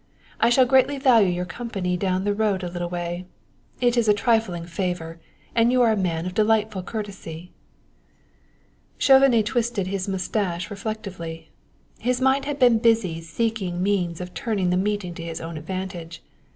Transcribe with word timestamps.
I 0.39 0.49
shall 0.49 0.65
greatly 0.65 0.97
value 0.97 1.29
your 1.29 1.45
company 1.45 1.95
down 1.95 2.23
the 2.23 2.33
road 2.33 2.63
a 2.63 2.67
little 2.67 2.89
way. 2.89 3.27
It 3.79 3.95
is 3.95 4.07
a 4.07 4.15
trifling 4.15 4.65
favor, 4.65 5.19
and 5.53 5.71
you 5.71 5.83
are 5.83 5.91
a 5.91 5.95
man 5.95 6.25
of 6.25 6.33
delightful 6.33 6.81
courtesy." 6.81 7.51
Chauvenet 8.97 9.45
twisted 9.45 9.85
his 9.85 10.07
mustache 10.07 10.71
reflectively. 10.71 11.51
His 11.99 12.19
mind 12.19 12.45
had 12.45 12.57
been 12.57 12.79
busy 12.79 13.21
seeking 13.21 13.83
means 13.83 14.19
of 14.19 14.33
turning 14.33 14.71
the 14.71 14.75
meeting 14.75 15.13
to 15.13 15.23
his 15.23 15.39
own 15.39 15.55
advantage. 15.55 16.23